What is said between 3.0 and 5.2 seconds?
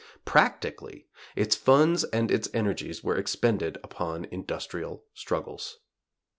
were expended upon industrial